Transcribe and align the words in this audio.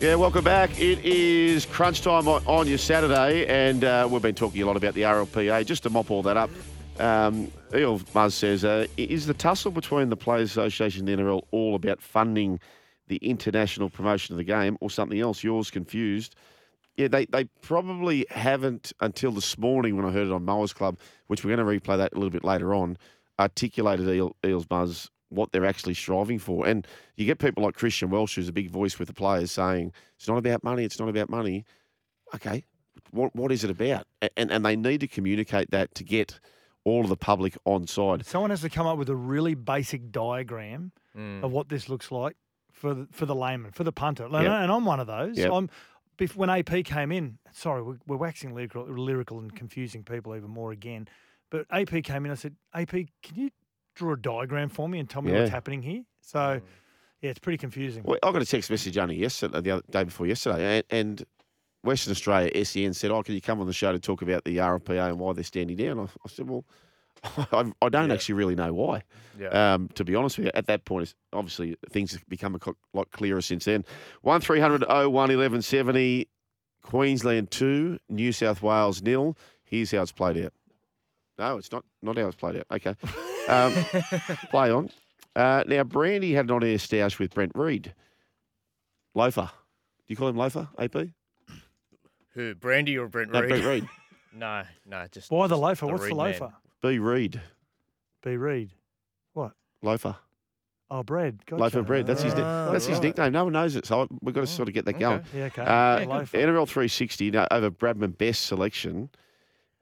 Yeah, 0.00 0.14
welcome 0.14 0.42
back. 0.42 0.80
It 0.80 1.04
is 1.04 1.66
crunch 1.66 2.00
time 2.00 2.26
on, 2.26 2.42
on 2.46 2.66
your 2.66 2.78
Saturday, 2.78 3.44
and 3.44 3.84
uh, 3.84 4.08
we've 4.10 4.22
been 4.22 4.34
talking 4.34 4.62
a 4.62 4.64
lot 4.64 4.78
about 4.78 4.94
the 4.94 5.02
RLPA. 5.02 5.66
Just 5.66 5.82
to 5.82 5.90
mop 5.90 6.10
all 6.10 6.22
that 6.22 6.38
up, 6.38 6.48
um, 6.98 7.52
Eel 7.74 7.98
Muzz 8.14 8.32
says, 8.32 8.64
uh, 8.64 8.86
is 8.96 9.26
the 9.26 9.34
tussle 9.34 9.70
between 9.70 10.08
the 10.08 10.16
Players 10.16 10.52
Association 10.52 11.06
and 11.06 11.18
the 11.18 11.22
NRL 11.22 11.42
all 11.50 11.74
about 11.74 12.00
funding 12.00 12.60
the 13.08 13.16
international 13.16 13.90
promotion 13.90 14.32
of 14.32 14.38
the 14.38 14.44
game 14.44 14.78
or 14.80 14.88
something 14.88 15.20
else? 15.20 15.44
Yours 15.44 15.70
confused. 15.70 16.34
Yeah, 16.96 17.08
they, 17.08 17.26
they 17.26 17.44
probably 17.60 18.24
haven't 18.30 18.94
until 19.00 19.32
this 19.32 19.58
morning 19.58 19.98
when 19.98 20.06
I 20.06 20.12
heard 20.12 20.28
it 20.28 20.32
on 20.32 20.46
Mowers 20.46 20.72
Club, 20.72 20.98
which 21.26 21.44
we're 21.44 21.54
going 21.54 21.78
to 21.78 21.78
replay 21.78 21.98
that 21.98 22.14
a 22.14 22.16
little 22.16 22.30
bit 22.30 22.42
later 22.42 22.72
on, 22.72 22.96
articulated 23.38 24.08
Eel, 24.08 24.34
Eels 24.46 24.64
Buzz 24.64 25.10
what 25.30 25.52
they're 25.52 25.64
actually 25.66 25.94
striving 25.94 26.38
for. 26.38 26.66
And 26.66 26.86
you 27.16 27.24
get 27.26 27.38
people 27.38 27.62
like 27.64 27.74
Christian 27.74 28.10
Welch, 28.10 28.34
who's 28.34 28.48
a 28.48 28.52
big 28.52 28.70
voice 28.70 28.98
with 28.98 29.08
the 29.08 29.14
players, 29.14 29.50
saying, 29.50 29.92
it's 30.16 30.28
not 30.28 30.36
about 30.38 30.62
money, 30.62 30.84
it's 30.84 30.98
not 31.00 31.08
about 31.08 31.28
money. 31.30 31.64
Okay, 32.34 32.64
what, 33.10 33.34
what 33.34 33.50
is 33.50 33.64
it 33.64 33.70
about? 33.70 34.06
And, 34.36 34.50
and 34.52 34.64
they 34.64 34.76
need 34.76 35.00
to 35.00 35.08
communicate 35.08 35.70
that 35.70 35.94
to 35.96 36.04
get 36.04 36.38
all 36.84 37.02
of 37.02 37.08
the 37.08 37.16
public 37.16 37.56
on 37.64 37.86
side. 37.86 38.24
Someone 38.26 38.50
has 38.50 38.60
to 38.62 38.70
come 38.70 38.86
up 38.86 38.98
with 38.98 39.08
a 39.08 39.16
really 39.16 39.54
basic 39.54 40.10
diagram 40.12 40.92
Mm. 41.18 41.42
of 41.42 41.50
what 41.50 41.68
this 41.68 41.88
looks 41.88 42.12
like 42.12 42.36
for 42.70 42.94
the, 42.94 43.08
for 43.10 43.26
the 43.26 43.34
layman, 43.34 43.72
for 43.72 43.82
the 43.82 43.90
punter. 43.90 44.26
And, 44.26 44.32
Yep. 44.32 44.44
and 44.46 44.70
I'm 44.70 44.84
one 44.84 45.00
of 45.00 45.08
those. 45.08 45.36
Yep. 45.36 45.50
I'm 45.52 45.68
bef- 46.16 46.36
when 46.36 46.48
AP 46.48 46.84
came 46.84 47.10
in. 47.10 47.38
Sorry, 47.50 47.82
we're, 47.82 47.98
we're 48.06 48.16
waxing 48.16 48.54
lyrical, 48.54 48.84
lyrical 48.86 49.40
and 49.40 49.52
confusing 49.52 50.04
people 50.04 50.36
even 50.36 50.50
more 50.50 50.70
again. 50.70 51.08
But 51.50 51.66
AP 51.72 52.04
came 52.04 52.24
in. 52.26 52.30
I 52.30 52.36
said, 52.36 52.54
AP, 52.74 52.90
can 52.90 53.34
you 53.34 53.50
draw 53.94 54.12
a 54.14 54.16
diagram 54.16 54.68
for 54.68 54.88
me 54.88 54.98
and 54.98 55.08
tell 55.08 55.22
me 55.22 55.32
what's 55.32 55.50
happening 55.50 55.82
here? 55.82 56.02
So, 56.20 56.60
yeah, 57.20 57.30
it's 57.30 57.38
pretty 57.38 57.58
confusing. 57.58 58.02
Well, 58.04 58.18
I 58.22 58.32
got 58.32 58.42
a 58.42 58.46
text 58.46 58.70
message 58.70 58.96
only 58.98 59.16
yesterday, 59.16 59.60
the 59.60 59.70
other 59.72 59.82
day 59.90 60.04
before 60.04 60.26
yesterday, 60.26 60.78
and, 60.78 60.84
and 61.20 61.24
Western 61.82 62.10
Australia 62.12 62.64
SEN 62.64 62.92
said, 62.94 63.10
"Oh, 63.10 63.22
can 63.22 63.34
you 63.34 63.40
come 63.40 63.60
on 63.60 63.66
the 63.66 63.72
show 63.72 63.92
to 63.92 63.98
talk 63.98 64.22
about 64.22 64.44
the 64.44 64.58
RPA 64.58 65.08
and 65.10 65.18
why 65.18 65.32
they're 65.32 65.44
standing 65.44 65.76
down?" 65.76 65.98
I, 65.98 66.02
I 66.04 66.28
said, 66.28 66.48
"Well, 66.48 66.64
I, 67.24 67.70
I 67.82 67.88
don't 67.88 68.08
Yeah. 68.08 68.14
actually 68.14 68.34
really 68.34 68.54
know 68.54 68.72
why." 68.72 69.02
Yeah. 69.38 69.48
Um, 69.74 69.88
to 69.94 70.04
be 70.04 70.14
honest 70.14 70.36
with 70.38 70.46
you, 70.46 70.52
at 70.54 70.66
that 70.66 70.84
point, 70.84 71.14
obviously 71.32 71.76
things 71.90 72.12
have 72.12 72.26
become 72.28 72.54
a 72.54 72.58
lot 72.92 73.10
clearer 73.12 73.40
since 73.40 73.64
then. 73.64 73.84
One 74.22 74.40
01 74.40 74.60
1170, 74.60 76.28
Queensland 76.82 77.50
two, 77.50 77.98
New 78.08 78.32
South 78.32 78.62
Wales 78.62 79.02
nil. 79.02 79.36
Here's 79.64 79.90
how 79.90 80.02
it's 80.02 80.12
played 80.12 80.38
out. 80.44 80.52
No, 81.38 81.56
it's 81.56 81.72
not 81.72 81.84
not 82.02 82.18
how 82.18 82.26
it's 82.26 82.36
played 82.36 82.56
out. 82.56 82.66
Okay, 82.72 82.94
um, 83.48 83.72
play 84.50 84.70
on. 84.70 84.90
Uh, 85.36 85.64
now, 85.66 85.84
Brandy 85.84 86.32
had 86.32 86.46
an 86.46 86.50
on-air 86.52 86.76
stoush 86.76 87.18
with 87.18 87.34
Brent 87.34 87.52
Read. 87.54 87.94
Loafer. 89.14 89.50
Do 89.50 90.12
you 90.12 90.16
call 90.16 90.28
him 90.28 90.36
Loafer, 90.36 90.68
AP? 90.78 91.08
Who? 92.34 92.54
Brandy 92.54 92.96
or 92.98 93.08
Brent 93.08 93.32
No, 93.32 93.40
Read? 93.40 93.48
Brent 93.48 93.64
Read. 93.64 93.88
no, 94.34 94.62
no, 94.86 95.06
just 95.10 95.30
Why 95.30 95.46
the 95.46 95.54
just 95.54 95.62
loafer? 95.62 95.86
What's 95.86 96.00
the 96.02 96.06
Read 96.08 96.16
man. 96.16 96.26
loafer? 96.32 96.52
B. 96.82 96.98
Read. 96.98 97.40
B. 98.22 98.36
Read. 98.36 98.70
What? 99.34 99.52
Loafer. 99.82 100.16
Oh, 100.92 101.04
bread. 101.04 101.44
Gotcha. 101.46 101.62
Loafer 101.62 101.82
Bread. 101.82 102.06
That's 102.06 102.22
his, 102.22 102.34
ni- 102.34 102.42
Ah, 102.42 102.70
that's 102.72 102.86
his 102.86 102.94
right. 102.96 103.04
nickname. 103.04 103.32
No 103.32 103.44
one 103.44 103.52
knows 103.52 103.76
it, 103.76 103.86
so 103.86 104.08
we've 104.22 104.34
got 104.34 104.40
to 104.40 104.52
Oh, 104.52 104.56
sort 104.56 104.66
of 104.68 104.74
get 104.74 104.84
that 104.86 104.96
okay. 104.96 105.00
going. 105.00 105.22
Yeah, 105.32 105.44
okay. 105.44 105.62
Uh, 105.62 106.04
loafer. 106.06 106.36
NRL 106.36 106.66
360 106.66 107.30
no, 107.30 107.46
over 107.52 107.70
Bradman 107.70 108.18
Best 108.18 108.46
selection. 108.46 109.08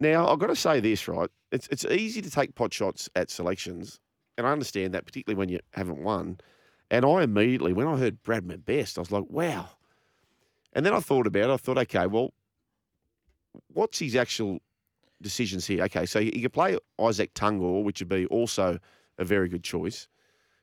Now, 0.01 0.29
I've 0.29 0.39
got 0.39 0.49
to 0.49 0.57
say 0.57 0.81
this, 0.81 1.09
right? 1.09 1.31
It's 1.51 1.67
it's 1.69 1.85
easy 1.85 2.23
to 2.23 2.31
take 2.31 2.55
pot 2.55 2.73
shots 2.73 3.09
at 3.17 3.31
selections, 3.31 4.01
and 4.37 4.47
I 4.47 4.53
understand 4.53 4.95
that, 4.95 5.07
particularly 5.07 5.39
when 5.39 5.49
you 5.49 5.59
haven't 5.73 6.03
won. 6.03 6.39
And 6.91 7.05
I 7.05 7.23
immediately, 7.23 7.73
when 7.73 7.87
I 7.87 7.97
heard 7.97 8.23
Bradman 8.23 8.65
Best, 8.65 8.97
I 8.97 9.01
was 9.01 9.13
like, 9.13 9.25
wow. 9.29 9.69
And 10.73 10.87
then 10.87 10.95
I 10.95 11.01
thought 11.01 11.27
about 11.27 11.51
it. 11.51 11.53
I 11.53 11.57
thought, 11.57 11.79
okay, 11.79 12.07
well, 12.07 12.33
what's 13.73 13.99
his 13.99 14.17
actual 14.17 14.61
decisions 15.21 15.67
here? 15.67 15.83
Okay, 15.85 16.07
so 16.07 16.21
he 16.21 16.41
could 16.41 16.53
play 16.53 16.79
Izack 16.99 17.33
Tago, 17.33 17.83
which 17.83 18.01
would 18.01 18.09
be 18.09 18.27
also 18.27 18.79
a 19.19 19.25
very 19.25 19.49
good 19.49 19.65
choice. 19.65 20.09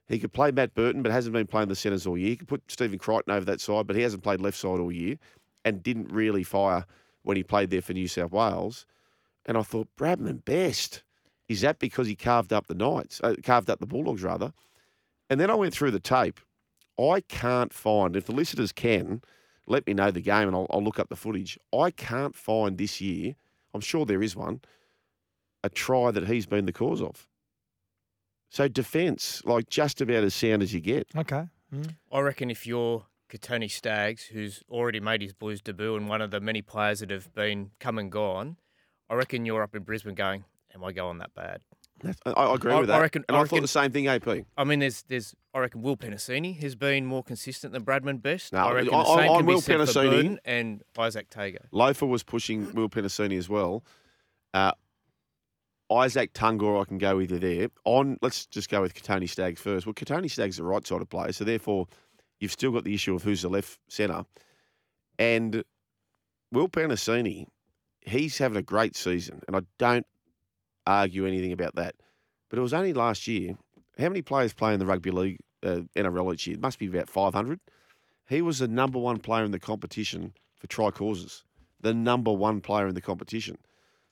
He 0.08 0.20
could 0.20 0.34
play 0.34 0.52
Matt 0.52 0.74
Burton, 0.74 1.02
but 1.02 1.12
hasn't 1.12 1.34
been 1.34 1.48
playing 1.48 1.68
the 1.68 1.76
centres 1.76 2.08
all 2.08 2.18
year. 2.18 2.30
He 2.30 2.36
could 2.38 2.48
put 2.48 2.64
Stephen 2.68 3.00
Crichton 3.00 3.34
over 3.34 3.46
that 3.46 3.60
side, 3.60 3.88
but 3.88 3.96
he 3.96 4.04
hasn't 4.04 4.24
played 4.24 4.40
left 4.40 4.58
side 4.58 4.80
all 4.80 4.92
year 4.92 5.18
and 5.64 5.84
didn't 5.84 6.12
really 6.12 6.44
fire 6.44 6.86
when 7.24 7.38
he 7.38 7.44
played 7.44 7.72
there 7.72 7.82
for 7.82 7.94
New 7.94 8.08
South 8.08 8.32
Wales. 8.32 8.86
And 9.46 9.58
I 9.58 9.62
thought, 9.62 9.88
Bradman 9.98 10.44
Best, 10.44 11.04
is 11.48 11.62
that 11.62 11.80
because 11.80 12.08
he 12.08 12.16
carved 12.16 12.52
up 12.52 12.68
the 12.68 12.76
Knights, 12.76 13.22
uh, 13.24 13.36
carved 13.44 13.70
up 13.70 13.80
the 13.80 13.86
Bulldogs 13.86 14.24
rather? 14.24 14.54
And 15.30 15.40
then 15.40 15.50
I 15.50 15.56
went 15.56 15.74
through 15.74 15.92
the 15.92 16.00
tape. 16.00 16.40
I 17.00 17.22
can't 17.22 17.74
find, 17.74 18.16
if 18.16 18.26
the 18.26 18.32
listeners 18.32 18.72
can, 18.72 19.22
let 19.68 19.86
me 19.86 19.94
know 19.94 20.12
the 20.12 20.22
game 20.22 20.48
and 20.48 20.56
I'll, 20.56 20.68
I'll 20.70 20.84
look 20.84 21.00
up 21.00 21.10
the 21.10 21.16
footage. 21.16 21.60
I 21.74 21.92
can't 21.92 22.36
find 22.36 22.78
this 22.78 23.02
year, 23.02 23.36
I'm 23.74 23.82
sure 23.82 24.06
there 24.06 24.24
is 24.24 24.36
one, 24.36 24.62
a 25.64 25.70
try 25.70 26.12
that 26.12 26.28
he's 26.28 26.46
been 26.46 26.66
the 26.66 26.74
cause 26.74 27.02
of. 27.02 27.28
So 28.50 28.68
defence, 28.68 29.42
like 29.46 29.70
just 29.70 30.00
about 30.02 30.24
as 30.24 30.34
sound 30.34 30.64
as 30.64 30.74
you 30.74 30.80
get. 30.80 31.08
Okay. 31.16 31.48
Mm. 31.74 31.96
I 32.12 32.20
reckon 32.22 32.50
if 32.50 32.66
you're 32.66 33.06
Kotoni 33.30 33.70
Staggs, 33.70 34.26
who's 34.26 34.64
already 34.70 35.00
made 35.00 35.22
his 35.22 35.34
Blues 35.34 35.62
debut 35.62 35.96
and 35.96 36.08
one 36.08 36.22
of 36.22 36.32
the 36.32 36.40
many 36.40 36.62
players 36.62 37.00
that 37.00 37.10
have 37.10 37.34
been 37.34 37.72
come 37.80 37.98
and 37.98 38.12
gone, 38.12 38.58
I 39.10 39.16
reckon 39.16 39.46
you're 39.46 39.62
up 39.64 39.76
in 39.76 39.84
Brisbane 39.84 40.16
going, 40.16 40.44
"Am 40.74 40.84
I 40.84 40.92
going 40.92 41.18
that 41.20 41.34
bad?" 41.34 41.62
I, 42.26 42.32
I 42.32 42.56
agree 42.56 42.74
I- 42.74 42.80
with 42.82 42.90
I 42.90 42.94
that. 42.98 43.02
reckon- 43.02 43.26
and 43.30 43.38
I 43.38 43.42
I, 43.42 43.46
thought 43.46 43.62
the 43.62 43.68
same 43.70 43.92
thing, 43.92 44.08
AP. 44.08 44.28
I 44.58 44.64
mean, 44.66 44.80
there's, 44.80 45.04
there's, 45.04 45.34
I 45.54 45.60
reckon 45.60 45.82
Will 45.82 45.96
Penisini 45.96 46.60
has 46.60 46.76
been 46.76 47.06
more 47.06 47.24
consistent 47.24 47.72
than 47.72 47.86
Bradman 47.86 48.22
Best. 48.22 48.52
No, 48.52 48.60
I 48.60 48.74
reckon 48.74 48.94
I- 48.94 49.04
the 49.04 49.10
I- 49.10 49.16
same 49.22 49.32
I'm 49.32 49.38
can 49.38 49.46
be 49.46 49.54
Will 49.54 49.62
said 49.62 49.90
for. 49.90 50.40
And 50.46 50.84
Izack 50.96 51.30
Tago. 51.30 51.60
Loafer 51.72 52.06
was 52.06 52.22
pushing 52.24 52.74
Will 52.74 52.90
Penisini 52.90 53.38
as 53.38 53.48
well. 53.48 53.84
Uh, 54.54 54.74
Izack 55.92 56.32
Tago, 56.34 56.82
I 56.82 56.86
can 56.86 56.98
go 56.98 57.16
with 57.18 57.32
you 57.32 57.40
there. 57.40 57.70
On, 57.86 58.18
let's 58.22 58.46
just 58.48 58.70
go 58.70 58.82
with 58.82 58.94
Kotoni 58.94 59.30
Staggs 59.30 59.62
first. 59.62 59.86
Well, 59.86 59.94
Kotoni 59.94 60.30
Staggs 60.30 60.56
is 60.56 60.58
the 60.58 60.64
right 60.64 60.86
side 60.86 61.02
of 61.02 61.10
player, 61.10 61.32
so 61.32 61.44
therefore 61.46 61.88
you've 62.40 62.52
still 62.52 62.72
got 62.72 62.84
the 62.84 62.94
issue 62.94 63.16
of 63.16 63.24
who's 63.24 63.44
the 63.44 63.50
left 63.50 63.80
centre. 63.88 64.26
And 65.20 65.64
Will 66.52 66.68
Penisini, 66.68 67.48
he's 68.06 68.38
having 68.38 68.58
a 68.58 68.62
great 68.64 68.96
season, 68.96 69.42
and 69.48 69.56
I 69.56 69.62
don't 69.78 70.06
argue 70.86 71.26
anything 71.26 71.52
about 71.52 71.76
that. 71.76 71.96
But 72.50 72.60
it 72.60 72.62
was 72.62 72.74
only 72.74 72.94
last 72.94 73.28
year. 73.28 73.58
How 73.98 74.10
many 74.10 74.22
players 74.22 74.54
play 74.54 74.74
in 74.74 74.80
the 74.80 74.86
rugby 74.86 75.12
league 75.12 75.40
uh, 75.64 75.82
NRL 75.96 76.34
each 76.34 76.48
year? 76.48 76.56
It 76.56 76.62
must 76.62 76.80
be 76.80 76.88
about 76.88 77.10
500. 77.10 77.60
He 78.28 78.42
was 78.42 78.60
the 78.60 78.68
number 78.68 79.00
one 79.00 79.20
player 79.20 79.44
in 79.44 79.52
the 79.52 79.60
competition 79.60 80.34
for 80.58 80.68
try 80.68 80.92
causes, 80.92 81.44
the 81.82 81.94
number 81.94 82.32
one 82.32 82.62
player 82.62 82.88
in 82.88 82.96
the 82.96 83.02
competition. 83.02 83.58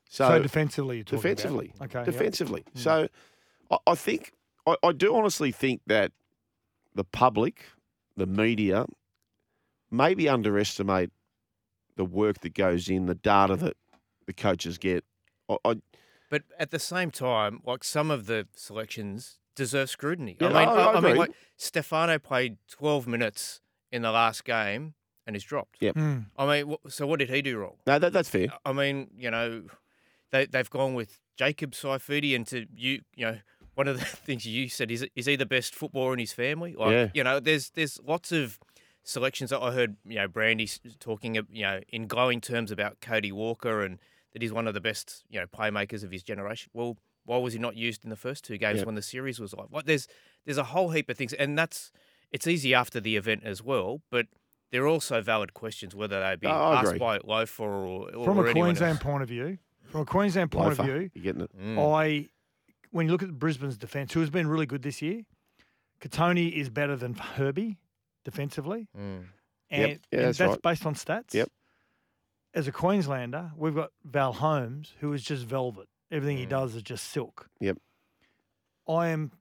So, 0.10 0.28
So, 0.28 0.42
defensively, 0.42 0.98
you're 0.98 1.04
talking 1.04 1.18
about? 1.20 1.38
defensively, 1.38 1.74
Okay. 1.82 2.04
defensively. 2.04 2.64
Mm. 2.76 2.80
So 2.80 3.08
I, 3.72 3.78
I 3.88 3.96
think 3.96 4.32
I, 4.68 4.76
I 4.84 4.92
do 4.92 5.16
honestly 5.16 5.52
think 5.52 5.82
that 5.88 6.12
the 6.96 7.04
public, 7.04 7.66
the 8.16 8.28
media, 8.28 8.86
maybe 9.92 10.30
underestimate 10.30 11.12
the 11.96 12.06
work 12.06 12.40
that 12.42 12.54
goes 12.54 12.90
in, 12.90 13.06
the 13.08 13.16
data 13.16 13.56
that 13.56 13.78
the 14.26 14.34
coaches 14.34 14.78
get. 14.78 15.04
I, 15.50 15.58
I, 15.66 15.76
But 16.30 16.44
at 16.60 16.72
the 16.72 16.80
same 16.80 17.12
time, 17.12 17.62
like 17.66 17.84
some 17.84 18.10
of 18.12 18.26
the 18.26 18.48
selections 18.56 19.40
deserve 19.56 19.90
scrutiny. 19.90 20.38
Yeah, 20.40 20.48
I 20.48 20.50
mean, 20.50 20.58
I- 20.58 20.64
I, 20.72 20.92
I 20.94 20.98
I 20.98 21.00
mean, 21.00 21.16
like 21.18 21.32
Stefano 21.58 22.18
played 22.20 22.58
12 22.70 23.08
minutes 23.08 23.62
in 23.92 24.02
the 24.02 24.12
last 24.12 24.44
game 24.46 24.94
and 25.28 25.36
is 25.36 25.44
dropped. 25.44 25.78
Yep. 25.80 25.96
Mm. 25.96 26.26
I 26.38 26.64
mean, 26.64 26.76
so 26.90 27.06
what 27.08 27.20
did 27.20 27.30
he 27.30 27.42
do 27.42 27.58
wrong? 27.58 27.76
no, 27.88 28.00
that, 28.00 28.12
that's 28.14 28.30
fair. 28.30 28.48
I 28.66 28.74
mean, 28.74 29.10
you 29.18 29.30
know, 29.32 29.64
they 30.32 30.46
they've 30.48 30.70
gone 30.70 30.96
with 30.96 31.20
Jacob 31.38 31.72
Saifiti, 31.72 32.36
and 32.36 32.46
to 32.48 32.66
you, 32.76 33.02
you 33.16 33.26
know, 33.26 33.38
one 33.76 33.88
of 33.88 34.00
the 34.00 34.06
things 34.28 34.46
you 34.46 34.68
said 34.70 34.90
is 34.92 35.06
is 35.16 35.26
he 35.28 35.36
the 35.36 35.46
best 35.46 35.76
footballer 35.76 36.14
in 36.14 36.20
his 36.20 36.34
family? 36.34 36.74
Like, 36.76 36.92
Yeah. 36.92 37.08
you 37.14 37.24
know, 37.24 37.40
there's 37.40 37.70
there's 37.72 38.00
lots 38.06 38.32
of 38.32 38.60
selections 39.04 39.50
that 39.52 39.60
I 39.62 39.72
heard, 39.74 39.98
you 40.06 40.16
know, 40.16 40.28
Brandy 40.28 40.70
talking, 41.00 41.38
of, 41.38 41.46
you 41.52 41.64
know, 41.64 41.82
in 41.90 42.08
glowing 42.08 42.40
terms 42.42 42.72
about 42.72 43.00
Cody 43.02 43.32
Walker 43.32 43.82
and 43.84 44.00
that 44.34 44.42
he's 44.42 44.52
one 44.54 44.68
of 44.68 44.74
the 44.74 44.82
best, 44.82 45.24
you 45.30 45.40
know, 45.40 45.46
playmakers 45.48 46.04
of 46.04 46.12
his 46.12 46.24
generation. 46.24 46.70
Well, 46.74 46.98
why 47.26 47.38
was 47.38 47.54
he 47.54 47.60
not 47.60 47.76
used 47.78 48.04
in 48.04 48.10
the 48.10 48.16
first 48.16 48.44
two 48.44 48.58
games 48.58 48.80
Yeah. 48.80 48.86
when 48.86 48.96
the 48.96 49.02
series 49.02 49.40
was 49.40 49.54
like? 49.54 49.68
What 49.70 49.86
there's 49.86 50.08
there's 50.46 50.58
a 50.58 50.64
whole 50.66 50.90
heap 50.92 51.10
of 51.10 51.18
things, 51.18 51.34
and 51.34 51.58
that's 51.58 51.92
it's 52.32 52.48
easy 52.48 52.74
after 52.74 53.00
the 53.00 53.16
event 53.16 53.44
as 53.44 53.64
well, 53.64 54.02
but. 54.10 54.28
There 54.72 54.82
are 54.86 54.88
also 54.88 55.22
valid 55.22 55.54
questions 55.54 55.94
whether 55.94 56.20
they 56.20 56.36
be 56.36 56.48
Oh, 56.48 56.74
asked 56.74 56.98
by 56.98 57.20
Loafer 57.24 57.62
or, 57.64 58.10
or 58.16 58.26
From 58.26 58.40
or 58.40 58.48
a 58.48 58.52
Queensland 58.54 58.94
else. 58.96 59.04
point 59.04 59.22
of 59.22 59.30
view, 59.30 59.60
from 59.84 60.02
a 60.02 60.06
Queensland 60.06 60.50
point 60.52 60.72
of 60.80 60.84
view, 60.84 61.12
You're 61.14 61.24
getting 61.24 61.42
it. 61.42 61.52
Mm. 61.56 61.94
I, 61.96 62.30
when 62.90 63.06
you 63.06 63.12
look 63.12 63.22
at 63.22 63.30
Brisbane's 63.38 63.78
defence, 63.78 64.14
who 64.14 64.20
has 64.22 64.32
been 64.32 64.48
really 64.48 64.66
good 64.66 64.82
this 64.82 65.00
year, 65.00 65.22
Kotoni 66.02 66.52
is 66.52 66.70
better 66.72 66.96
than 66.96 67.14
Herbie 67.14 67.78
defensively, 68.26 68.88
Mm. 68.98 69.26
and, 69.70 69.82
Yep. 69.92 70.00
Yeah, 70.12 70.18
and 70.20 70.28
that's 70.30 70.38
that's 70.40 70.50
right. 70.50 70.62
based 70.64 70.86
on 70.88 70.96
stats. 70.96 71.34
Yep. 71.36 71.50
As 72.54 72.68
a 72.68 72.72
Queenslander, 72.72 73.52
we've 73.58 73.74
got 73.76 73.92
Val 74.06 74.34
Holmes, 74.34 74.94
who 75.00 75.12
is 75.14 75.24
just 75.24 75.46
velvet. 75.46 75.88
Everything 76.12 76.38
he 76.38 76.46
Mm. 76.46 76.50
does 76.50 76.76
is 76.76 76.84
just 76.84 77.06
silk. 77.10 77.50
Yep. 77.60 77.78
I 78.88 79.08
am, 79.08 79.32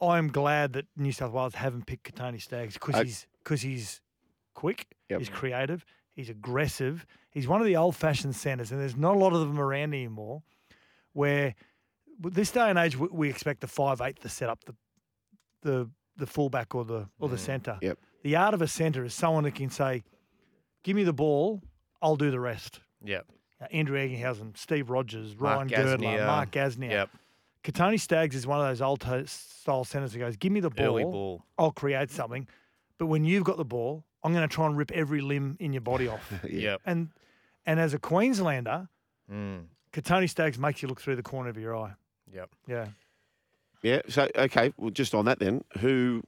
I 0.00 0.16
am 0.18 0.28
glad 0.28 0.72
that 0.74 0.86
New 0.96 1.12
South 1.12 1.32
Wales 1.32 1.54
haven't 1.56 1.86
picked 1.86 2.10
Kotoni 2.14 2.40
Staggs 2.40 2.74
because 2.74 2.96
he's 3.02 3.26
because 3.42 3.60
he's 3.60 4.00
quick. 4.54 4.86
Yep. 5.10 5.18
He's 5.18 5.28
creative. 5.28 5.84
He's 6.14 6.30
aggressive. 6.30 7.04
He's 7.30 7.46
one 7.48 7.60
of 7.60 7.66
the 7.66 7.76
old-fashioned 7.76 8.36
centres, 8.36 8.70
and 8.70 8.80
there's 8.80 8.96
not 8.96 9.16
a 9.16 9.18
lot 9.18 9.32
of 9.32 9.40
them 9.40 9.58
around 9.58 9.92
anymore. 9.92 10.42
Where, 11.12 11.54
this 12.20 12.52
day 12.52 12.70
and 12.70 12.78
age, 12.78 12.96
we, 12.96 13.08
we 13.10 13.28
expect 13.28 13.60
the 13.60 13.66
five 13.66 14.00
eight 14.00 14.20
to 14.20 14.28
set 14.28 14.48
up 14.48 14.64
the, 14.64 14.74
the 15.62 15.90
the 16.16 16.26
fullback 16.26 16.74
or 16.74 16.84
the 16.84 17.08
or 17.18 17.28
the 17.28 17.36
centre. 17.38 17.78
Yep. 17.82 17.98
The 18.22 18.36
art 18.36 18.54
of 18.54 18.62
a 18.62 18.68
centre 18.68 19.04
is 19.04 19.12
someone 19.12 19.44
who 19.44 19.50
can 19.50 19.68
say, 19.68 20.04
"Give 20.84 20.94
me 20.96 21.02
the 21.04 21.12
ball, 21.12 21.60
I'll 22.04 22.16
do 22.16 22.30
the 22.30 22.38
rest." 22.40 22.80
Yeah. 23.04 23.22
Uh, 23.60 23.66
Andrew 23.72 23.96
Ettingshausen, 23.98 24.56
Steve 24.56 24.90
Rogers, 24.90 25.34
Ryan 25.36 25.56
Mark 25.56 25.68
Girdler, 25.70 26.06
Gasnier. 26.08 26.26
Mark 26.26 26.50
Gasnier. 26.52 26.90
Yep. 26.90 27.10
Kotoni 27.64 27.98
Staggs 27.98 28.36
is 28.36 28.46
one 28.46 28.60
of 28.60 28.66
those 28.66 28.82
old 28.82 29.00
to- 29.00 29.26
style 29.26 29.84
centres 29.84 30.12
who 30.12 30.18
goes, 30.20 30.36
"Give 30.36 30.52
me 30.52 30.60
the 30.60 30.70
ball, 30.70 30.86
Early 30.86 31.04
ball. 31.04 31.42
I'll 31.58 31.72
create 31.72 32.10
something." 32.10 32.46
But 32.98 33.06
when 33.06 33.24
you've 33.24 33.44
got 33.44 33.56
the 33.56 33.64
ball, 33.64 34.04
I'm 34.22 34.32
going 34.32 34.46
to 34.48 34.54
try 34.54 34.66
and 34.66 34.76
rip 34.76 34.90
every 34.92 35.20
limb 35.20 35.56
in 35.60 35.72
your 35.72 35.80
body 35.82 36.06
off. 36.08 36.32
Yep. 36.48 36.82
and 36.86 37.08
and 37.66 37.80
as 37.80 37.94
a 37.94 37.98
Queenslander, 37.98 38.88
Mm. 39.32 39.64
Kotoni 39.92 40.28
Staggs 40.28 40.58
makes 40.58 40.82
you 40.82 40.88
look 40.88 41.00
through 41.00 41.16
the 41.16 41.22
corner 41.22 41.48
of 41.48 41.56
your 41.56 41.74
eye. 41.74 41.92
Yep. 42.32 42.50
Yeah. 42.66 42.88
Yeah. 43.82 44.02
So 44.08 44.28
okay, 44.36 44.72
well, 44.76 44.90
just 44.90 45.14
on 45.14 45.24
that 45.24 45.38
then, 45.38 45.64
who 45.78 46.22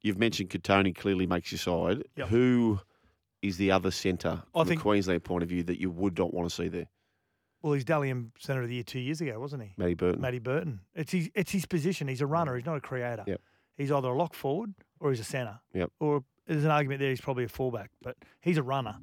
you've 0.00 0.18
mentioned 0.18 0.48
Kotoni 0.50 0.94
clearly 0.96 1.26
makes 1.26 1.50
your 1.52 1.58
side. 1.58 2.04
Yep. 2.16 2.28
Who 2.28 2.80
is 3.42 3.56
the 3.56 3.70
other 3.70 3.90
centre 3.90 4.42
I 4.54 4.60
from 4.60 4.68
think- 4.68 4.80
a 4.80 4.82
Queensland 4.82 5.24
point 5.24 5.42
of 5.42 5.48
view 5.48 5.62
that 5.64 5.80
you 5.80 5.90
would 5.90 6.18
not 6.18 6.32
want 6.34 6.48
to 6.48 6.54
see 6.54 6.68
there? 6.68 6.86
Well, 7.62 7.72
he's 7.72 7.84
Dally 7.84 8.10
M 8.10 8.32
Centre 8.38 8.62
of 8.62 8.68
the 8.68 8.74
Year 8.74 8.84
two 8.84 9.00
years 9.00 9.20
ago, 9.20 9.40
wasn't 9.40 9.62
he? 9.64 9.72
Matty 9.76 9.94
Burton. 9.94 10.20
Matty 10.20 10.38
Burton. 10.38 10.80
It's 10.94 11.10
his, 11.10 11.30
it's 11.34 11.50
his 11.50 11.66
position. 11.66 12.06
He's 12.06 12.20
a 12.20 12.26
runner. 12.26 12.52
Mm. 12.52 12.56
He's 12.58 12.66
not 12.66 12.76
a 12.76 12.80
creator. 12.80 13.24
Yep. 13.26 13.40
He's 13.76 13.90
either 13.90 14.08
a 14.08 14.16
lock 14.16 14.34
forward 14.34 14.74
or 15.00 15.10
he's 15.10 15.20
a 15.20 15.24
centre. 15.24 15.58
Yep. 15.74 15.90
Or 15.98 16.22
there's 16.46 16.64
an 16.64 16.70
argument 16.70 17.00
there 17.00 17.10
he's 17.10 17.20
probably 17.20 17.44
a 17.44 17.48
fullback, 17.48 17.90
but 18.02 18.16
he's 18.40 18.56
a 18.58 18.62
runner. 18.62 18.96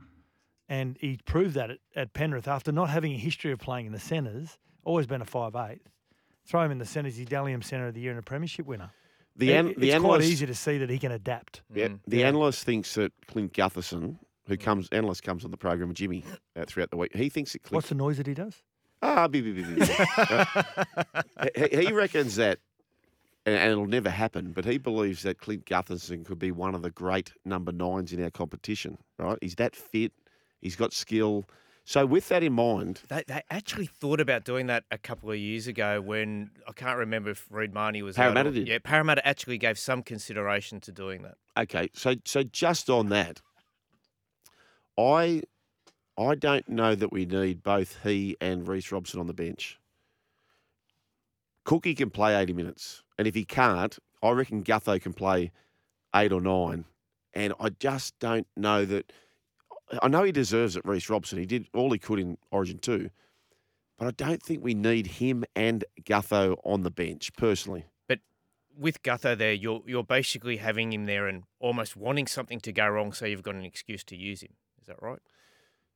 And 0.69 0.97
he 1.01 1.19
proved 1.25 1.55
that 1.55 1.71
at, 1.71 1.77
at 1.95 2.13
Penrith 2.13 2.47
after 2.47 2.71
not 2.71 2.89
having 2.89 3.11
a 3.13 3.17
history 3.17 3.51
of 3.51 3.59
playing 3.59 3.85
in 3.87 3.91
the 3.91 3.99
centres, 3.99 4.57
always 4.85 5.07
been 5.07 5.21
a 5.21 5.25
five 5.25 5.55
eight. 5.55 5.81
Throw 6.45 6.61
him 6.63 6.71
in 6.71 6.77
the 6.77 6.85
centres, 6.85 7.17
he's 7.17 7.27
Dally 7.27 7.53
M 7.53 7.61
Centre 7.61 7.87
of 7.87 7.93
the 7.95 8.01
Year 8.01 8.11
and 8.11 8.19
a 8.19 8.23
premiership 8.23 8.65
winner. 8.65 8.91
The 9.35 9.49
It- 9.51 9.55
an, 9.59 9.67
it's 9.69 9.79
the 9.79 9.87
quite 9.89 9.95
analyst, 9.95 10.29
easy 10.29 10.45
to 10.45 10.55
see 10.55 10.77
that 10.77 10.89
he 10.89 10.99
can 10.99 11.11
adapt. 11.11 11.61
yeah, 11.73 11.87
Mm. 11.87 11.99
the 12.07 12.17
Yeah. 12.17 12.27
analyst 12.27 12.63
thinks 12.65 12.93
that 12.95 13.11
Clint 13.27 13.53
Gutherson, 13.53 14.17
who 14.47 14.57
comes 14.57 14.87
analyst 14.91 15.23
comes 15.23 15.43
on 15.43 15.51
the 15.51 15.57
program 15.57 15.87
with 15.89 15.97
Jimmy 15.97 16.23
uh, 16.55 16.65
throughout 16.65 16.91
the 16.91 16.97
week, 16.97 17.15
he 17.15 17.29
thinks 17.29 17.53
that 17.53 17.63
Clint 17.63 17.75
What's 17.75 17.89
the 17.89 17.95
noise 17.95 18.17
that 18.17 18.27
he 18.27 18.33
does? 18.35 18.61
Ah, 19.01 19.27
be, 19.27 19.41
be, 19.41 19.51
be, 19.51 19.63
be, 19.63 19.73
be. 19.75 19.85
he, 21.77 21.85
he 21.87 21.91
reckons 21.93 22.35
that, 22.35 22.59
and, 23.45 23.55
and 23.55 23.71
it'll 23.71 23.85
never 23.87 24.09
happen, 24.09 24.51
but 24.53 24.65
he 24.65 24.77
believes 24.77 25.23
that 25.23 25.39
Clint 25.39 25.65
Gutherson 25.65 26.23
could 26.25 26.39
be 26.39 26.51
one 26.51 26.75
of 26.75 26.81
the 26.83 26.91
great 26.91 27.33
number 27.43 27.71
nines 27.71 28.13
in 28.13 28.23
our 28.23 28.29
competition, 28.31 28.97
right? 29.17 29.37
He's 29.41 29.55
that 29.55 29.75
fit, 29.75 30.13
he's 30.61 30.75
got 30.75 30.93
skill. 30.93 31.45
So, 31.85 32.05
with 32.05 32.29
that 32.29 32.43
in 32.43 32.53
mind, 32.53 33.01
They, 33.09 33.23
they 33.27 33.41
actually 33.49 33.87
thought 33.87 34.21
about 34.21 34.45
doing 34.45 34.67
that 34.67 34.85
a 34.89 34.97
couple 34.97 35.29
of 35.31 35.37
years 35.37 35.67
ago 35.67 35.99
when 35.99 36.51
I 36.67 36.71
can't 36.71 36.97
remember 36.97 37.31
if 37.31 37.45
Reed 37.49 37.73
Mahoney 37.73 38.01
was 38.01 38.15
Parramatta 38.15 38.49
or- 38.49 38.53
did. 38.53 38.67
Yeah, 38.69 38.77
Parramatta 38.81 39.25
actually 39.27 39.57
gave 39.57 39.77
some 39.77 40.01
consideration 40.01 40.79
to 40.81 40.91
doing 40.93 41.23
that. 41.23 41.35
okay, 41.57 41.89
so 41.93 42.15
so 42.23 42.43
just 42.43 42.89
on 42.89 43.09
that, 43.09 43.41
I 44.97 45.43
I 46.17 46.35
don't 46.35 46.69
know 46.69 46.95
that 46.95 47.11
we 47.11 47.25
need 47.25 47.63
both 47.63 47.99
he 48.03 48.37
and 48.39 48.67
Reece 48.67 48.91
Robson 48.91 49.19
on 49.19 49.27
the 49.27 49.33
bench. 49.33 49.79
Cookie 51.65 51.95
can 51.95 52.09
play 52.09 52.35
80 52.35 52.53
minutes. 52.53 53.03
And 53.17 53.27
if 53.27 53.35
he 53.35 53.45
can't, 53.45 53.97
I 54.21 54.31
reckon 54.31 54.63
Gutho 54.63 55.01
can 55.01 55.13
play 55.13 55.51
eight 56.15 56.31
or 56.31 56.41
nine. 56.41 56.85
And 57.33 57.53
I 57.59 57.69
just 57.69 58.17
don't 58.19 58.47
know 58.55 58.85
that. 58.85 59.11
I 60.01 60.07
know 60.07 60.23
he 60.23 60.31
deserves 60.31 60.75
it, 60.75 60.83
Reece 60.85 61.09
Robson. 61.09 61.37
He 61.39 61.45
did 61.45 61.67
all 61.73 61.91
he 61.91 61.99
could 61.99 62.19
in 62.19 62.37
Origin 62.51 62.79
2. 62.79 63.09
But 63.97 64.07
I 64.07 64.11
don't 64.11 64.41
think 64.41 64.63
we 64.63 64.73
need 64.73 65.05
him 65.07 65.43
and 65.55 65.83
Gutho 66.03 66.57
on 66.63 66.81
the 66.81 66.89
bench, 66.91 67.31
personally. 67.37 67.85
But 68.07 68.19
with 68.77 69.03
Gutho 69.03 69.37
there, 69.37 69.53
you're 69.53 69.81
you're 69.85 70.03
basically 70.03 70.57
having 70.57 70.91
him 70.91 71.05
there 71.05 71.27
and 71.27 71.43
almost 71.59 71.95
wanting 71.95 72.27
something 72.27 72.59
to 72.61 72.71
go 72.73 72.87
wrong, 72.87 73.13
so 73.13 73.25
you've 73.25 73.43
got 73.43 73.55
an 73.55 73.63
excuse 73.65 74.03
to 74.05 74.15
use 74.15 74.41
him. 74.41 74.53
Is 74.81 74.87
that 74.87 75.01
right? 75.01 75.19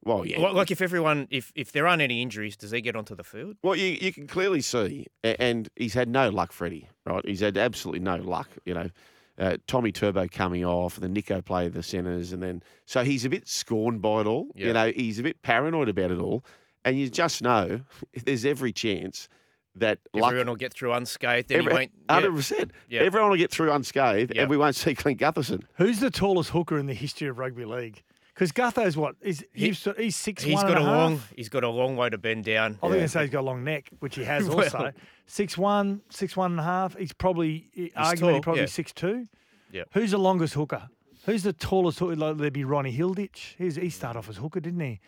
Well, 0.04 0.26
yeah. 0.28 0.40
Like- 0.40 0.54
Like 0.54 0.72
if 0.72 0.82
everyone, 0.82 1.28
if 1.32 1.52
if 1.56 1.72
there 1.72 1.88
aren't 1.88 2.04
any 2.04 2.22
injuries, 2.22 2.56
does 2.56 2.70
he 2.72 2.82
get 2.82 2.96
onto 2.96 3.16
the 3.16 3.24
field? 3.24 3.58
Well, 3.64 3.76
you, 3.76 3.98
you 4.00 4.14
can 4.14 4.28
clearly 4.28 4.62
see, 4.62 5.08
and 5.24 5.68
he's 5.76 5.96
had 5.96 6.08
no 6.08 6.30
luck, 6.30 6.52
Freddie, 6.52 6.88
right? 7.06 7.26
He's 7.28 7.40
had 7.42 7.58
absolutely 7.58 8.02
no 8.02 8.18
luck, 8.18 8.50
you 8.64 8.76
know. 8.76 8.90
Uh, 9.39 9.57
Tommy 9.68 9.92
Turbo 9.92 10.28
coming 10.28 10.66
off, 10.66 10.95
the 10.95 11.01
then 11.01 11.13
Nico 11.13 11.42
played 11.42 11.74
the 11.74 11.84
centres, 11.84 12.34
and 12.34 12.42
then 12.42 12.63
so 12.86 13.04
he's 13.04 13.24
a 13.24 13.30
bit 13.30 13.48
scorned 13.48 14.01
by 14.01 14.22
it 14.22 14.28
all. 14.28 14.48
Yeah. 14.56 14.68
You 14.68 14.74
know, 14.74 14.92
he's 14.95 15.19
a 15.19 15.24
bit 15.24 15.42
paranoid 15.44 15.89
about 15.89 16.10
it 16.12 16.19
all, 16.19 16.44
and 16.84 16.98
you 16.98 17.10
just 17.10 17.42
know 17.44 17.81
there's 18.25 18.45
every 18.45 18.74
chance 18.74 19.30
that 19.75 20.00
luck. 20.13 20.30
Everyone 20.30 20.48
will 20.48 20.56
get 20.56 20.74
through 20.74 20.94
unscathed. 20.94 21.51
Every- 21.51 21.72
won't. 21.72 21.92
100%. 22.10 22.72
Yeah. 22.89 23.01
Everyone 23.01 23.30
will 23.30 23.38
get 23.38 23.51
through 23.51 23.72
unscathed, 23.72 24.34
Yeah. 24.36 24.42
and 24.42 24.50
we 24.50 24.57
won't 24.57 24.75
see 24.75 24.95
Clint 24.95 25.19
Gutherson. 25.19 25.62
Who's 25.75 26.00
the 26.00 26.10
tallest 26.10 26.50
hooker 26.50 26.80
in 26.80 26.88
the 26.88 26.95
history 26.95 27.28
of 27.28 27.38
rugby 27.38 27.66
league? 27.66 28.01
Because 28.38 28.51
Gutho's 28.51 28.95
what? 28.95 29.16
Is 29.22 29.44
He- 29.51 29.68
he's, 29.69 29.88
he's 29.98 30.16
six 30.16 30.44
He's 30.44 30.54
one 30.54 30.68
got 30.68 30.78
and 30.78 30.86
a 30.86 30.89
half? 30.89 30.95
long. 30.95 31.22
He's 31.36 31.50
got 31.50 31.63
a 31.63 31.69
long 31.69 31.95
way 31.98 32.10
to 32.12 32.19
bend 32.19 32.45
down. 32.45 32.78
I 32.84 32.86
was 32.86 32.94
going 32.95 33.06
to 33.06 33.10
say 33.10 33.22
he's 33.22 33.31
got 33.31 33.39
a 33.39 33.42
long 33.42 33.63
neck, 33.63 33.89
which 34.00 34.16
he 34.16 34.24
has 34.25 34.45
Well- 34.48 34.60
also. 34.63 34.92
Six 35.25 35.57
one, 35.57 36.01
six 36.10 36.38
one 36.38 36.51
and 36.51 36.60
a 36.60 36.63
half. 36.63 36.95
He's 36.95 37.13
probably 37.13 37.69
arguably 37.98 38.19
tall, 38.19 38.42
probably 38.42 38.62
yeah. 38.62 38.68
six 38.68 38.94
two. 38.94 39.28
Yep. 39.72 39.89
Who's 39.94 40.12
the 40.12 40.18
longest 40.19 40.54
hooker? 40.54 40.88
Who's 41.25 41.44
the 41.44 41.51
tallest 41.51 42.00
hooker? 42.00 42.16
Like, 42.16 42.38
there'd 42.38 42.54
be 42.54 42.63
Ronnie 42.63 42.95
Hilditch. 42.95 43.56
He's, 43.57 43.75
he 43.75 43.89
started 43.89 44.19
off 44.19 44.30
as 44.30 44.38
hooker, 44.38 44.60
didn't 44.60 44.80
he? 44.80 45.00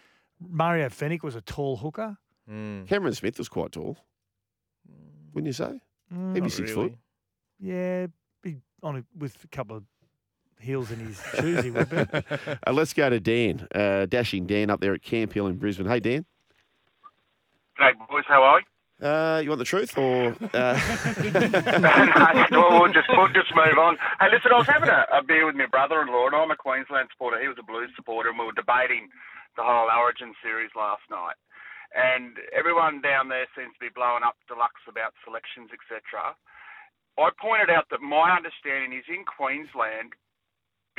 Mario 0.41 0.87
Fenech 0.89 1.21
was 1.23 1.35
a 1.35 1.41
tall 1.41 1.77
hooker. 1.77 2.17
Mm, 2.51 2.87
Cameron 2.87 3.13
Smith 3.13 3.37
was 3.37 3.47
quite 3.47 3.71
tall, 3.71 3.95
wouldn't 5.33 5.47
you 5.47 5.53
say? 5.53 5.79
Mm, 6.13 6.35
He'd 6.35 6.51
six 6.51 6.71
really. 6.71 6.89
foot. 6.89 6.97
yeah, 7.59 8.07
be 8.41 8.57
on 8.81 8.97
a, 8.97 9.03
with 9.17 9.37
a 9.43 9.47
couple 9.47 9.77
of 9.77 9.83
heels 10.59 10.91
in 10.91 10.99
his 10.99 11.21
shoes. 11.37 11.63
He 11.63 11.71
would 11.71 11.89
be. 11.89 11.97
Uh, 12.67 12.73
let's 12.73 12.93
go 12.93 13.09
to 13.09 13.19
Dan, 13.19 13.67
uh, 13.73 14.05
dashing 14.05 14.45
Dan 14.45 14.69
up 14.69 14.79
there 14.81 14.93
at 14.93 15.01
Camp 15.01 15.33
Hill 15.33 15.47
in 15.47 15.55
Brisbane. 15.55 15.87
Hey, 15.87 15.99
Dan. 15.99 16.25
G'day, 17.79 17.93
boys. 18.09 18.25
How 18.27 18.43
are 18.43 18.59
you? 18.59 18.65
Uh, 18.99 19.39
you 19.39 19.47
want 19.47 19.59
the 19.59 19.65
truth 19.65 19.97
or? 19.97 20.35
Uh, 20.51 20.75
well, 22.51 22.81
we'll 22.81 22.91
just 22.91 23.07
we'll 23.09 23.31
just 23.31 23.55
move 23.55 23.77
on. 23.79 23.95
Hey, 24.19 24.27
listen, 24.27 24.51
I 24.51 24.57
was 24.59 24.67
having 24.67 24.89
a, 24.89 25.07
a 25.13 25.23
beer 25.23 25.45
with 25.45 25.55
my 25.55 25.67
brother-in-law, 25.67 26.27
and 26.27 26.35
I'm 26.35 26.51
a 26.51 26.57
Queensland 26.57 27.07
supporter. 27.13 27.39
He 27.39 27.47
was 27.47 27.55
a 27.59 27.63
Blues 27.63 27.91
supporter, 27.95 28.29
and 28.29 28.37
we 28.37 28.45
were 28.45 28.51
debating 28.51 29.07
the 29.55 29.63
whole 29.63 29.87
Origin 29.87 30.33
series 30.43 30.71
last 30.75 31.03
night. 31.09 31.39
And 31.95 32.37
everyone 32.51 33.01
down 33.01 33.29
there 33.29 33.47
seems 33.55 33.71
to 33.79 33.79
be 33.79 33.95
blowing 33.95 34.21
up 34.27 34.35
deluxe 34.51 34.83
about 34.85 35.15
selections, 35.23 35.71
etc. 35.71 36.35
I 37.17 37.29
pointed 37.39 37.71
out 37.71 37.87
that 37.89 38.03
my 38.03 38.35
understanding 38.35 38.93
is 38.93 39.07
in 39.07 39.23
Queensland, 39.23 40.13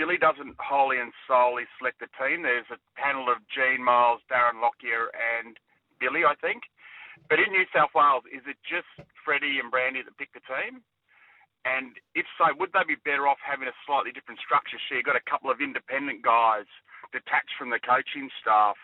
Billy 0.01 0.17
doesn't 0.17 0.57
wholly 0.57 0.97
and 0.97 1.13
solely 1.29 1.69
select 1.77 2.01
the 2.01 2.09
team. 2.17 2.41
There's 2.41 2.65
a 2.73 2.81
panel 2.97 3.29
of 3.29 3.45
Gene 3.53 3.85
Miles, 3.85 4.25
Darren 4.33 4.65
Lockyer, 4.65 5.13
and 5.13 5.61
Billy, 6.01 6.25
I 6.25 6.33
think. 6.41 6.65
But 7.29 7.37
in 7.37 7.53
New 7.53 7.69
South 7.69 7.93
Wales, 7.93 8.25
is 8.33 8.41
it 8.49 8.57
just 8.65 8.89
Freddie 9.21 9.61
and 9.61 9.69
Brandy 9.69 10.01
that 10.01 10.17
pick 10.17 10.33
the 10.33 10.41
team? 10.49 10.81
And 11.69 12.01
if 12.17 12.25
so, 12.41 12.49
would 12.57 12.73
they 12.73 12.81
be 12.89 12.97
better 13.05 13.29
off 13.29 13.37
having 13.45 13.69
a 13.69 13.77
slightly 13.85 14.09
different 14.09 14.41
structure? 14.41 14.81
So 14.89 14.97
you've 14.97 15.05
got 15.05 15.21
a 15.21 15.29
couple 15.29 15.53
of 15.53 15.61
independent 15.61 16.25
guys 16.25 16.65
detached 17.13 17.53
from 17.61 17.69
the 17.69 17.77
coaching 17.85 18.33
staff, 18.41 18.81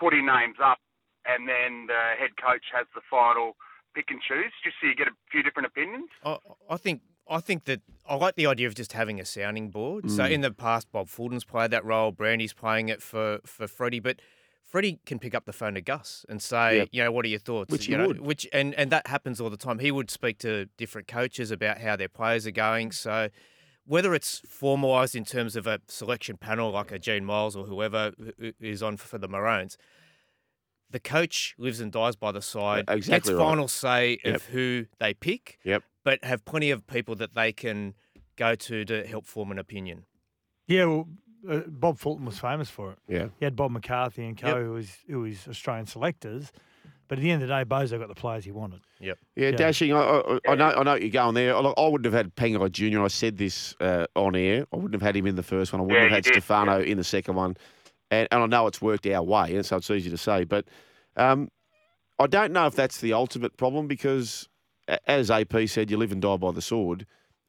putting 0.00 0.24
names 0.24 0.56
up, 0.64 0.80
and 1.28 1.44
then 1.44 1.92
the 1.92 2.16
head 2.16 2.40
coach 2.40 2.72
has 2.72 2.88
the 2.96 3.04
final 3.04 3.52
pick 3.92 4.08
and 4.08 4.24
choose, 4.24 4.56
just 4.64 4.80
so 4.80 4.88
you 4.88 4.96
get 4.96 5.12
a 5.12 5.16
few 5.28 5.44
different 5.44 5.68
opinions. 5.68 6.08
I, 6.24 6.40
I 6.72 6.80
think 6.80 7.04
I 7.30 7.40
think 7.40 7.64
that 7.64 7.80
I 8.06 8.16
like 8.16 8.34
the 8.34 8.46
idea 8.46 8.66
of 8.66 8.74
just 8.74 8.92
having 8.92 9.20
a 9.20 9.24
sounding 9.24 9.70
board. 9.70 10.10
So 10.10 10.24
mm. 10.24 10.30
in 10.32 10.40
the 10.40 10.50
past, 10.50 10.90
Bob 10.90 11.08
Fulton's 11.08 11.44
played 11.44 11.70
that 11.70 11.84
role. 11.84 12.10
Brandy's 12.10 12.52
playing 12.52 12.88
it 12.88 13.00
for 13.00 13.38
for 13.46 13.66
Freddie, 13.68 14.00
but 14.00 14.20
Freddie 14.64 14.98
can 15.06 15.18
pick 15.18 15.34
up 15.34 15.46
the 15.46 15.52
phone 15.52 15.74
to 15.74 15.80
Gus 15.80 16.24
and 16.28 16.42
say, 16.42 16.78
Yep. 16.78 16.88
you 16.92 17.04
know, 17.04 17.12
what 17.12 17.24
are 17.24 17.28
your 17.28 17.38
thoughts? 17.38 17.70
Which 17.72 17.88
you 17.88 17.96
he 17.96 18.02
know, 18.02 18.08
would. 18.08 18.20
which 18.20 18.46
and 18.52 18.74
and 18.74 18.90
that 18.90 19.06
happens 19.06 19.40
all 19.40 19.48
the 19.50 19.56
time. 19.56 19.78
He 19.78 19.90
would 19.92 20.10
speak 20.10 20.38
to 20.38 20.66
different 20.76 21.06
coaches 21.08 21.50
about 21.50 21.78
how 21.78 21.96
their 21.96 22.08
players 22.08 22.46
are 22.46 22.50
going. 22.52 22.92
So 22.92 23.28
whether 23.86 24.14
it's 24.14 24.40
formalised 24.42 25.14
in 25.14 25.24
terms 25.24 25.56
of 25.56 25.66
a 25.66 25.80
selection 25.88 26.36
panel 26.36 26.70
like 26.70 26.92
a 26.92 26.98
Gene 26.98 27.24
Miles 27.24 27.56
or 27.56 27.64
whoever 27.64 28.12
is 28.60 28.82
on 28.82 28.96
for 28.96 29.18
the 29.18 29.28
Maroons. 29.28 29.76
The 30.92 31.00
coach 31.00 31.54
lives 31.56 31.78
and 31.80 31.92
dies 31.92 32.16
by 32.16 32.32
the 32.32 32.42
side. 32.42 32.84
exactly 32.88 33.30
Gets 33.30 33.38
right. 33.38 33.44
final 33.48 33.68
say 33.68 34.18
Yep. 34.24 34.34
of 34.34 34.44
who 34.46 34.86
they 34.98 35.14
pick 35.14 35.58
yep. 35.64 35.84
But 36.04 36.22
have 36.24 36.44
plenty 36.44 36.70
of 36.70 36.86
people 36.86 37.14
that 37.16 37.34
they 37.34 37.52
can 37.52 37.94
go 38.36 38.54
to 38.54 38.84
to 38.84 39.06
help 39.06 39.26
form 39.26 39.50
an 39.50 39.58
opinion. 39.58 40.04
yeah, 40.66 40.84
well, 40.84 41.08
uh, 41.48 41.60
Bob 41.66 41.98
Fulton 41.98 42.24
was 42.26 42.38
famous 42.38 42.68
for 42.70 42.92
it. 42.92 42.98
Yeah. 43.08 43.28
He 43.38 43.44
had 43.44 43.56
Bob 43.56 43.70
McCarthy 43.70 44.24
and 44.26 44.36
co, 44.36 44.48
Yep. 44.48 44.56
who 44.58 44.72
was 44.72 44.98
who 45.08 45.20
was 45.20 45.48
Australian 45.48 45.86
selectors, 45.86 46.52
But 47.08 47.18
at 47.18 47.22
the 47.22 47.30
end 47.32 47.42
of 47.42 47.48
the 47.48 47.54
day, 47.54 47.64
Bozo 47.64 47.98
got 47.98 48.06
the 48.08 48.14
players 48.14 48.44
he 48.44 48.52
wanted. 48.52 48.82
Yeah, 49.00 49.14
Yeah. 49.34 49.50
dashing. 49.50 49.92
I, 49.92 49.98
I, 49.98 50.38
I 50.48 50.54
know. 50.54 50.68
I 50.68 50.82
know 50.84 50.94
you're 50.94 51.10
going 51.10 51.34
there. 51.34 51.58
Look, 51.60 51.74
I 51.76 51.88
wouldn't 51.88 52.04
have 52.04 52.14
had 52.14 52.36
Pengai 52.36 52.70
Junior. 52.70 53.02
I 53.02 53.08
said 53.08 53.36
this 53.36 53.74
uh, 53.80 54.06
on 54.14 54.36
air. 54.36 54.64
I 54.72 54.76
wouldn't 54.76 54.92
have 54.94 55.02
had 55.02 55.16
him 55.16 55.26
in 55.26 55.34
the 55.34 55.42
first 55.42 55.72
one. 55.72 55.80
I 55.80 55.82
wouldn't 55.84 55.98
Yeah, 55.98 56.02
have 56.04 56.12
had 56.12 56.24
did, 56.24 56.34
Stefano 56.34 56.80
in 56.80 56.98
the 56.98 57.04
second 57.04 57.34
one. 57.34 57.56
And, 58.12 58.28
and 58.30 58.42
I 58.42 58.46
know 58.46 58.66
it's 58.68 58.80
worked 58.82 59.06
our 59.08 59.22
way, 59.24 59.56
and 59.56 59.64
so 59.66 59.76
it's 59.78 59.90
easy 59.90 60.08
to 60.10 60.16
say. 60.18 60.44
But 60.44 60.66
um, 61.16 61.48
I 62.20 62.26
don't 62.28 62.52
know 62.52 62.66
if 62.66 62.76
that's 62.76 63.00
the 63.00 63.12
ultimate 63.14 63.56
problem 63.56 63.88
because, 63.88 64.48
a- 64.48 64.49
as 65.06 65.30
AP 65.30 65.66
said, 65.68 65.90
you 65.90 65.96
live 65.96 66.12
and 66.12 66.22
die 66.22 66.36
by 66.36 66.52
the 66.52 66.62
sword. 66.62 67.06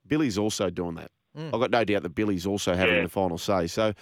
Billy's 0.08 0.38
also 0.38 0.70
doing 0.70 0.96
that. 0.96 1.12
Mm. 1.38 1.48
I've 1.54 1.60
got 1.60 1.72
no 1.72 1.84
doubt 1.84 2.04
that 2.04 2.16
Billy's 2.16 2.46
also 2.46 2.74
having 2.76 2.96
Yeah. 2.96 3.04
the 3.04 3.10
final 3.10 3.38
say. 3.38 3.68
So 3.68 3.94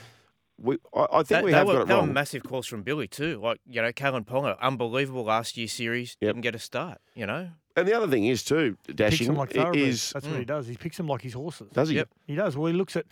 we, 0.58 0.78
I, 0.96 1.06
I 1.12 1.18
think 1.18 1.28
That, 1.30 1.44
we 1.44 1.52
have 1.54 1.68
were, 1.68 1.74
got 1.74 1.82
it 1.84 1.88
that 1.88 1.94
were 1.96 2.00
wrong. 2.02 2.14
massive 2.14 2.44
calls 2.44 2.68
from 2.68 2.82
Billy 2.84 3.08
too. 3.08 3.40
Like 3.42 3.60
you 3.70 3.82
know, 3.82 3.92
Kalyn 3.92 4.26
Ponga, 4.26 4.60
unbelievable 4.60 5.24
last 5.24 5.56
year's 5.58 5.72
series. 5.74 6.18
Yep. 6.22 6.30
Didn't 6.30 6.42
get 6.42 6.56
a 6.56 6.60
start. 6.60 7.00
You 7.16 7.28
know, 7.28 7.50
and 7.76 7.88
the 7.88 7.94
other 7.94 8.08
thing 8.08 8.26
is 8.26 8.44
too, 8.44 8.76
Picks 8.88 8.96
dashing 8.98 9.36
like 9.36 9.56
is 9.76 10.12
That's 10.14 10.26
what 10.28 10.38
he 10.40 10.46
does. 10.46 10.68
He 10.68 10.76
picks 10.76 10.98
them 10.98 11.08
like 11.08 11.22
his 11.22 11.34
horses. 11.34 11.70
does 11.72 11.90
he? 11.90 11.96
Yep. 11.98 12.10
He 12.28 12.36
does. 12.36 12.58
Well, 12.58 12.72
he 12.72 12.78
looks 12.78 12.96
at 12.96 13.06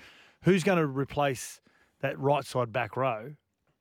who's 0.44 0.64
going 0.64 0.78
to 0.80 0.86
replace 0.88 1.62
that 2.02 2.18
right 2.20 2.44
side 2.44 2.72
back 2.74 2.98
row, 2.98 3.34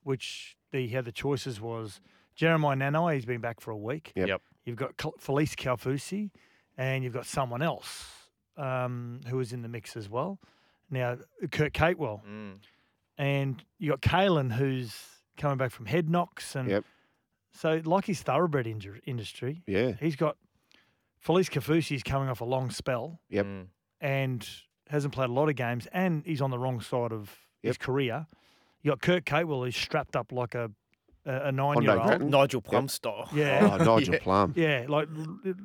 which 0.03 0.57
he 0.73 0.89
had 0.89 1.05
the 1.07 1.13
choices 1.13 1.61
was 1.61 2.01
Jeremiah 2.35 2.77
Nanai. 2.77 3.15
He's 3.15 3.25
been 3.25 3.41
back 3.41 3.61
for 3.61 3.71
a 3.71 3.77
week. 3.77 4.13
Yep. 4.15 4.29
Yep. 4.29 4.43
You've 4.67 4.77
got 4.77 4.97
Felise 4.97 5.55
Kaufusi, 5.55 6.31
and 6.77 7.03
you've 7.05 7.13
got 7.15 7.25
someone 7.25 7.63
else 7.63 8.11
um, 8.57 9.21
who 9.29 9.39
is 9.41 9.53
in 9.53 9.63
the 9.63 9.69
mix 9.69 9.97
as 9.97 10.11
well. 10.11 10.41
Now, 10.91 11.17
Kurt 11.53 11.73
Capewell, 11.73 12.21
mm. 12.27 12.55
and 13.17 13.65
you 13.79 13.91
got 13.91 14.03
Kalyn, 14.03 14.53
who's 14.53 14.95
coming 15.37 15.57
back 15.57 15.71
from 15.71 15.87
head 15.87 16.09
knocks, 16.11 16.55
and 16.57 16.69
Yep. 16.69 16.85
so 17.53 17.81
like 17.85 18.07
his 18.07 18.23
thoroughbred 18.23 18.67
injur- 18.67 19.01
industry, 19.05 19.63
Yeah. 19.67 19.93
he's 20.01 20.17
got 20.17 20.37
Felise 21.25 21.51
Kaufusi's 21.51 22.03
coming 22.03 22.29
off 22.29 22.41
a 22.41 22.45
long 22.45 22.71
spell 22.71 23.21
Yep. 23.31 23.47
Mm. 23.47 23.67
and 24.01 24.49
hasn't 24.89 25.13
played 25.15 25.31
a 25.31 25.33
lot 25.33 25.49
of 25.49 25.55
games, 25.57 25.87
and 25.93 26.25
he's 26.27 26.41
on 26.41 26.51
the 26.51 26.59
wrong 26.59 26.81
side 26.81 27.13
of 27.13 27.37
his 27.63 27.77
career. 27.79 28.27
You 28.83 28.91
got 28.93 29.01
Kurt 29.01 29.25
Capewell, 29.25 29.65
who's 29.65 29.77
strapped 29.77 30.15
up 30.17 30.31
like 30.33 30.55
a 30.55 30.71
a, 31.27 31.49
a 31.49 31.53
nine 31.53 31.83
year 31.83 31.99
old. 31.99 32.23
Nigel 32.23 32.61
Plum 32.63 32.89
style. 32.89 33.29
Yeah. 33.35 33.77
Oh, 33.81 33.85
Nigel 33.97 34.15
Yeah. 34.15 34.21
Plum. 34.23 34.53
Yeah, 34.57 34.87
like 34.89 35.09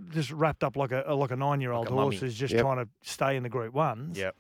just 0.10 0.32
wrapped 0.32 0.64
up 0.64 0.76
like 0.76 0.92
a 0.92 1.14
like 1.14 1.32
a 1.32 1.36
nine 1.36 1.62
year 1.62 1.72
old 1.72 1.86
Like 1.86 1.92
a 1.92 1.96
mummy. 1.96 2.16
horse 2.16 2.20
who's 2.22 2.36
just 2.36 2.54
Yep. 2.54 2.62
trying 2.62 2.78
to 2.84 2.90
stay 3.02 3.36
in 3.38 3.44
the 3.44 3.50
Group 3.50 3.74
Ones. 3.74 4.18
Yep. 4.18 4.36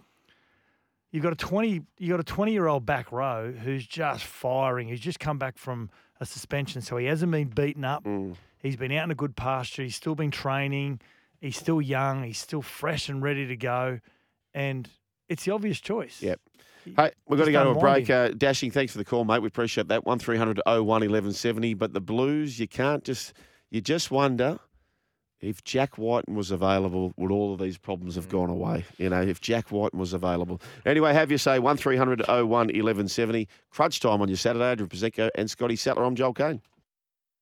You've 1.11 1.23
got 1.23 1.33
a 1.33 1.37
twenty 1.37 1.81
you 1.97 2.09
got 2.09 2.19
a 2.19 2.23
twenty 2.23 2.53
year 2.53 2.67
old 2.67 2.85
back 2.85 3.11
row 3.11 3.51
who's 3.51 3.85
just 3.85 4.23
firing. 4.23 4.87
He's 4.87 4.99
just 4.99 5.19
come 5.19 5.37
back 5.37 5.57
from 5.57 5.89
a 6.19 6.25
suspension, 6.25 6.81
so 6.81 6.97
he 6.97 7.05
hasn't 7.07 7.31
been 7.31 7.49
beaten 7.49 7.83
up. 7.83 8.03
Mm. 8.05 8.35
He's 8.59 8.75
been 8.75 8.91
out 8.91 9.05
in 9.05 9.11
a 9.11 9.15
good 9.15 9.35
pasture. 9.35 9.83
He's 9.83 9.95
still 9.95 10.15
been 10.15 10.31
training. 10.31 11.01
He's 11.41 11.57
still 11.57 11.81
young. 11.81 12.23
He's 12.23 12.37
still 12.37 12.61
fresh 12.61 13.09
and 13.09 13.21
ready 13.21 13.47
to 13.47 13.57
go. 13.57 13.99
And 14.53 14.87
it's 15.27 15.45
the 15.45 15.51
obvious 15.53 15.79
choice. 15.81 16.21
Yep. 16.21 16.39
Hey, 16.85 17.11
we've 17.27 17.39
got 17.39 17.45
to 17.45 17.51
go 17.51 17.63
to 17.63 17.69
a 17.71 17.79
break. 17.79 18.09
Uh, 18.09 18.29
Dashing, 18.29 18.71
thanks 18.71 18.91
for 18.91 18.97
the 18.97 19.05
call, 19.05 19.25
mate. 19.25 19.39
We 19.39 19.47
appreciate 19.47 19.87
that. 19.89 20.05
1300 20.05 20.61
01 20.65 20.85
1170. 20.85 21.73
But 21.75 21.93
the 21.93 22.01
Blues, 22.01 22.59
you 22.59 22.67
can't 22.67 23.03
just, 23.03 23.33
you 23.69 23.81
just 23.81 24.11
wonder 24.11 24.59
if 25.41 25.63
Jack 25.63 25.97
Wighton 25.97 26.35
was 26.35 26.51
available, 26.51 27.13
would 27.17 27.31
all 27.31 27.53
of 27.53 27.59
these 27.59 27.77
problems 27.77 28.15
have 28.15 28.29
gone 28.29 28.49
away? 28.49 28.85
You 28.97 29.09
know, 29.09 29.21
if 29.21 29.41
Jack 29.41 29.71
Wighton 29.71 29.99
was 29.99 30.13
available. 30.13 30.61
Anyway, 30.85 31.13
have 31.13 31.31
you 31.31 31.37
say 31.37 31.59
1300 31.59 32.27
01 32.27 32.47
1170. 32.47 33.47
Crunch 33.71 33.99
time 33.99 34.21
on 34.21 34.27
your 34.27 34.37
Saturday. 34.37 34.71
Adrian 34.71 34.89
Proszenko 34.89 35.29
and 35.35 35.49
Scotty 35.49 35.75
Sattler. 35.75 36.03
I'm 36.03 36.15
Joel 36.15 36.33
Caine. 36.33 36.61